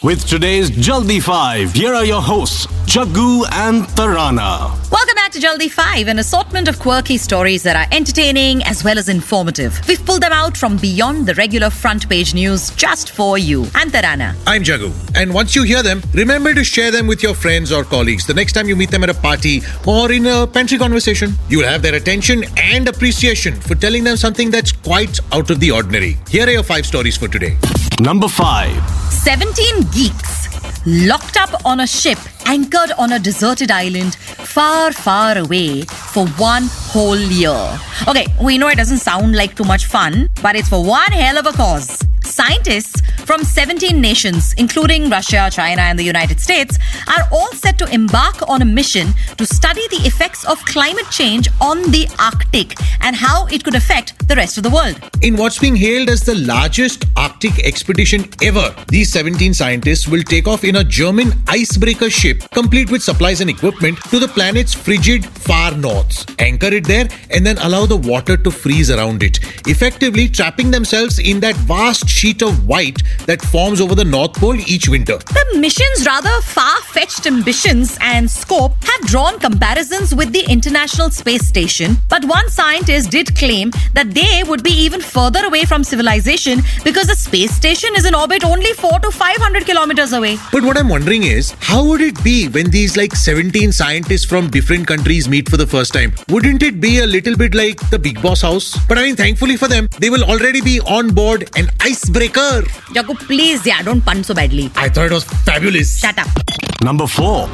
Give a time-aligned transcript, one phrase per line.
[0.00, 4.70] With today's Jaldi 5, here are your hosts, Jaggu and Tarana.
[4.92, 8.96] Welcome back to Jaldi 5, an assortment of quirky stories that are entertaining as well
[8.96, 9.80] as informative.
[9.88, 13.66] We've pulled them out from beyond the regular front page news just for you.
[13.74, 14.36] I'm Tarana.
[14.46, 14.92] I'm Jaggu.
[15.16, 18.34] And once you hear them, remember to share them with your friends or colleagues the
[18.34, 21.32] next time you meet them at a party or in a pantry conversation.
[21.48, 25.72] You'll have their attention and appreciation for telling them something that's quite out of the
[25.72, 26.18] ordinary.
[26.28, 27.58] Here are your five stories for today.
[28.00, 29.10] Number 5.
[29.10, 30.48] 17 geeks
[30.86, 32.16] locked up on a ship
[32.46, 37.58] anchored on a deserted island far, far away for one whole year.
[38.06, 41.38] Okay, we know it doesn't sound like too much fun, but it's for one hell
[41.38, 42.04] of a cause.
[42.22, 46.78] Scientists from 17 nations, including Russia, China, and the United States,
[47.08, 51.46] are all set to embark on a mission to study the effects of climate change
[51.60, 54.98] on the Arctic and how it could affect the rest of the world.
[55.20, 60.48] In what's being hailed as the largest Arctic expedition ever, these 17 scientists will take
[60.48, 65.26] off in a German icebreaker ship complete with supplies and equipment to the planet's frigid
[65.26, 70.30] far north, anchor it there, and then allow the water to freeze around it, effectively
[70.30, 74.88] trapping themselves in that vast sheet of white that forms over the North Pole each
[74.88, 75.18] winter.
[75.18, 81.46] The mission's rather far fetched ambitions and scope have drawn comparisons with the International Space
[81.46, 86.60] Station, but one scientist did claim that they would be even further away from civilization
[86.84, 90.36] because the space station is in orbit only 4 to 500 kilometers away.
[90.52, 94.48] But what I'm wondering is, how would it be when these like 17 scientists from
[94.48, 96.12] different countries meet for the first time?
[96.28, 98.76] Wouldn't it be a little bit like the Bigg Boss house?
[98.86, 102.62] But I mean, thankfully for them, they will already be on board an icebreaker.
[103.08, 104.70] Jaggu, please, yeah, don't pun so badly.
[104.76, 105.98] I thought it was fabulous.
[105.98, 106.28] Shut up.
[106.82, 107.48] Number 4.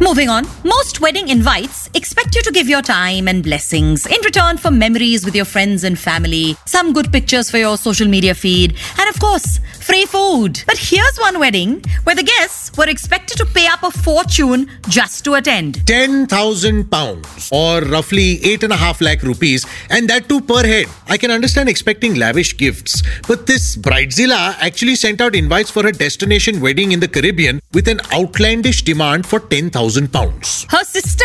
[0.00, 4.56] Moving on, most wedding invites expect you to give your time and blessings in return
[4.56, 8.76] for memories with your friends and family, some good pictures for your social media feed,
[8.98, 10.62] and of course, free food.
[10.66, 15.24] But here's one wedding where the guests were expected to pay up a fortune just
[15.24, 15.84] to attend.
[15.84, 20.86] 10,000 pounds or roughly 8.5 lakh rupees, and that too per head.
[21.08, 25.92] I can understand expecting lavish gifts, but this Bridezilla actually sent out invites for a
[25.92, 30.66] destination wedding in the Caribbean with an outlandish demand for 10,000 pounds.
[30.68, 31.24] Her sister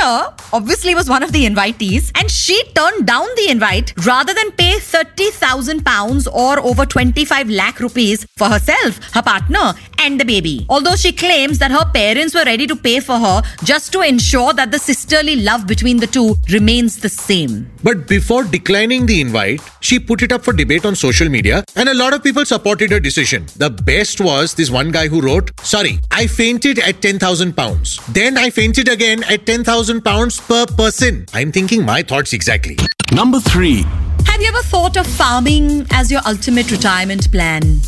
[0.53, 4.79] obviously was one of the invitees, and she turned down the invite rather than pay
[4.79, 10.65] 30,000 pounds or over 25 lakh rupees for herself, her partner, and the baby.
[10.69, 14.53] Although she claims that her parents were ready to pay for her just to ensure
[14.53, 17.69] that the sisterly love between the two remains the same.
[17.83, 21.89] But before declining the invite, she put it up for debate on social media, and
[21.89, 23.45] a lot of people supported her decision.
[23.57, 27.99] The best was this one guy who wrote, Sorry, I fainted at 10,000 pounds.
[28.07, 31.25] Then I fainted again at 10,000 pounds per person.
[31.33, 32.77] I'm thinking my thoughts exactly.
[33.11, 33.83] Number 3.
[34.25, 37.79] Have you ever thought of farming as your ultimate retirement plan?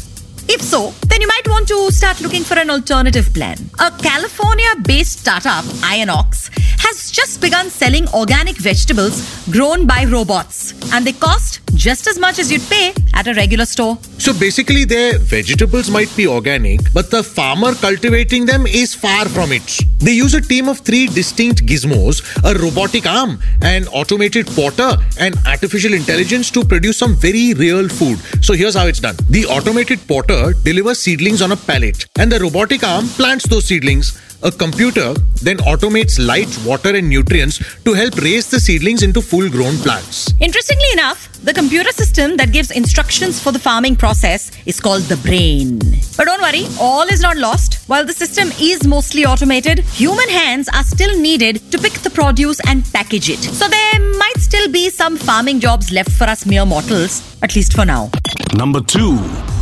[0.49, 3.57] If so, then you might want to start looking for an alternative plan.
[3.79, 6.49] A California based startup, Iron Ox,
[6.79, 9.21] has just begun selling organic vegetables
[9.51, 13.65] grown by robots, and they cost just as much as you'd pay at a regular
[13.65, 13.97] store.
[14.17, 19.51] So basically, their vegetables might be organic, but the farmer cultivating them is far from
[19.51, 19.79] it.
[19.99, 25.35] They use a team of three distinct gizmos, a robotic arm, an automated potter, and
[25.45, 28.19] artificial intelligence to produce some very real food.
[28.43, 32.39] So here's how it's done the automated potter delivers seedlings on a pallet, and the
[32.39, 34.19] robotic arm plants those seedlings.
[34.43, 39.49] A computer then automates light, water, and nutrients to help raise the seedlings into full
[39.49, 40.31] grown plants.
[40.39, 45.17] Interestingly enough, the computer system that gives instructions for the farming process is called the
[45.17, 45.79] brain.
[46.15, 47.83] But don't worry, all is not lost.
[47.87, 52.59] While the system is mostly automated, human hands are still needed to pick the produce
[52.67, 53.39] and package it.
[53.39, 57.73] So there might still be some farming jobs left for us mere mortals, at least
[57.73, 58.11] for now.
[58.53, 59.56] Number 2.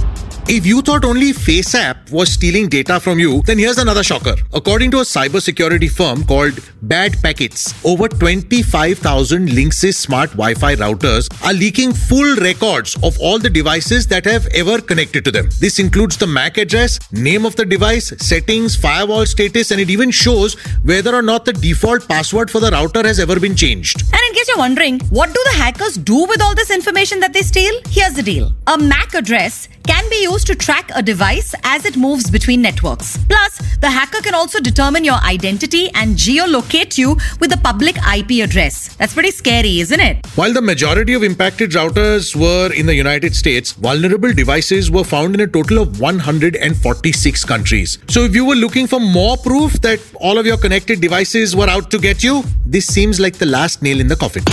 [0.47, 4.35] If you thought only FaceApp was stealing data from you, then here's another shocker.
[4.53, 11.53] According to a cybersecurity firm called Bad Packets, over 25,000 Linksys smart Wi-Fi routers are
[11.53, 15.49] leaking full records of all the devices that have ever connected to them.
[15.59, 20.11] This includes the MAC address, name of the device, settings, firewall status, and it even
[20.11, 20.53] shows
[20.83, 23.99] whether or not the default password for the router has ever been changed.
[23.99, 27.33] And in case you're wondering, what do the hackers do with all this information that
[27.33, 27.73] they steal?
[27.89, 28.53] Here's the deal.
[28.67, 33.17] A MAC address can be used to track a device as it moves between networks.
[33.25, 38.43] Plus, the hacker can also determine your identity and geolocate you with a public IP
[38.43, 38.95] address.
[38.95, 40.25] That's pretty scary, isn't it?
[40.35, 45.35] While the majority of impacted routers were in the United States, vulnerable devices were found
[45.35, 47.99] in a total of 146 countries.
[48.07, 51.69] So if you were looking for more proof that all of your connected devices were
[51.69, 54.43] out to get you, this seems like the last nail in the coffin.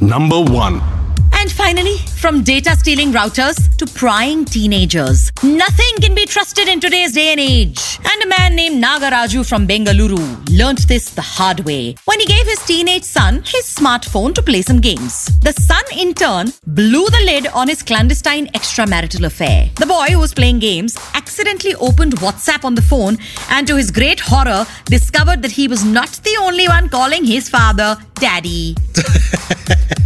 [0.00, 1.09] Number 1.
[1.40, 7.12] And finally, from data stealing routers to prying teenagers, nothing can be trusted in today's
[7.12, 7.98] day and age.
[8.04, 10.20] And a man named Nagaraju from Bengaluru
[10.50, 14.60] learnt this the hard way when he gave his teenage son his smartphone to play
[14.60, 15.30] some games.
[15.40, 19.70] The son, in turn, blew the lid on his clandestine extramarital affair.
[19.76, 23.16] The boy who was playing games accidentally opened WhatsApp on the phone
[23.48, 27.48] and, to his great horror, discovered that he was not the only one calling his
[27.48, 28.76] father daddy.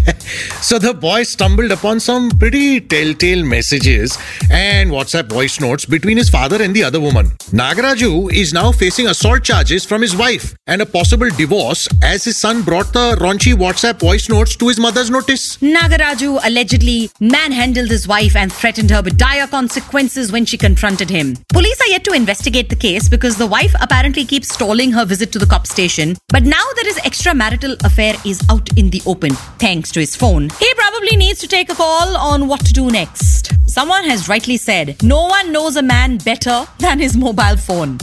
[0.61, 4.19] So the boy stumbled upon some pretty telltale messages
[4.51, 7.27] and WhatsApp voice notes between his father and the other woman.
[7.53, 12.37] Nagaraju is now facing assault charges from his wife and a possible divorce as his
[12.37, 15.57] son brought the raunchy WhatsApp voice notes to his mother's notice.
[15.59, 21.37] Nagaraju allegedly manhandled his wife and threatened her with dire consequences when she confronted him.
[21.53, 25.31] Police are yet to investigate the case because the wife apparently keeps stalling her visit
[25.33, 26.17] to the cop station.
[26.29, 30.34] But now that his extramarital affair is out in the open, thanks to his phone,
[30.43, 33.53] he probably needs to take a call on what to do next.
[33.69, 37.99] Someone has rightly said, no one knows a man better than his mobile phone.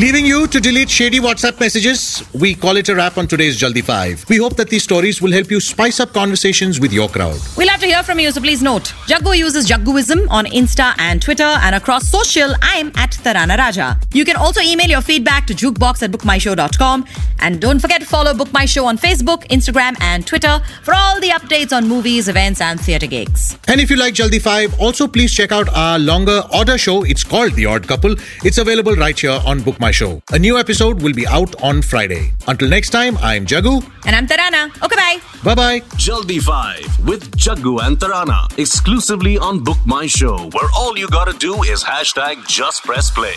[0.00, 3.84] Leaving you to delete shady WhatsApp messages, we call it a wrap on today's Jaldi
[3.84, 4.30] 5.
[4.30, 7.38] We hope that these stories will help you spice up conversations with your crowd.
[7.54, 8.94] We'll have to hear from you, so please note.
[9.10, 14.00] Jaggu uses Jagguism on Insta and Twitter, and across social, I'm at Tarana Raja.
[14.14, 17.04] You can also email your feedback to jukebox at bookmyshow.com.
[17.42, 21.20] And don't forget to follow Book My Show on Facebook, Instagram, and Twitter for all
[21.20, 23.58] the updates on movies, events, and theatre gigs.
[23.68, 27.02] And if you like Jaldi 5, also please check out our longer order show.
[27.02, 28.14] It's called The Odd Couple.
[28.44, 30.22] It's available right here on Book My Show.
[30.32, 32.32] A new episode will be out on Friday.
[32.48, 33.82] Until next time, I'm Jaggu.
[34.06, 34.70] And I'm Tarana.
[34.82, 35.18] Okay, bye.
[35.44, 35.80] Bye bye.
[35.96, 41.36] Jaldi 5 with Jaggu and Tarana exclusively on Book My Show, where all you gotta
[41.38, 43.36] do is hashtag just press play.